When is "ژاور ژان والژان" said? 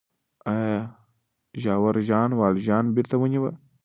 1.61-2.85